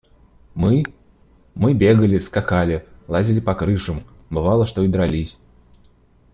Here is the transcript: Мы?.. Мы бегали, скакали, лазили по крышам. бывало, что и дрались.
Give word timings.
Мы?.. 0.55 0.83
Мы 1.53 1.75
бегали, 1.75 2.17
скакали, 2.17 2.87
лазили 3.07 3.39
по 3.39 3.53
крышам. 3.53 4.03
бывало, 4.31 4.65
что 4.65 4.81
и 4.81 4.87
дрались. 4.87 5.37